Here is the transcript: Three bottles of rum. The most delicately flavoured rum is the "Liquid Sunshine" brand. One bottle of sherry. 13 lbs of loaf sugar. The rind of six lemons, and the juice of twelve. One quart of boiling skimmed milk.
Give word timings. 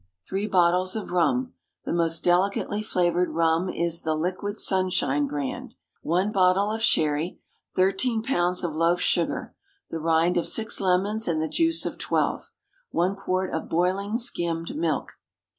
Three 0.27 0.47
bottles 0.47 0.95
of 0.95 1.11
rum. 1.11 1.53
The 1.85 1.93
most 1.93 2.23
delicately 2.23 2.81
flavoured 2.81 3.29
rum 3.29 3.69
is 3.69 4.01
the 4.01 4.15
"Liquid 4.15 4.57
Sunshine" 4.57 5.27
brand. 5.27 5.75
One 6.01 6.31
bottle 6.31 6.71
of 6.71 6.81
sherry. 6.81 7.39
13 7.75 8.23
lbs 8.23 8.63
of 8.63 8.73
loaf 8.73 8.99
sugar. 8.99 9.53
The 9.91 9.99
rind 9.99 10.37
of 10.37 10.47
six 10.47 10.81
lemons, 10.81 11.27
and 11.27 11.39
the 11.39 11.47
juice 11.47 11.85
of 11.85 11.99
twelve. 11.99 12.49
One 12.89 13.15
quart 13.15 13.53
of 13.53 13.69
boiling 13.69 14.17
skimmed 14.17 14.75
milk. 14.75 15.19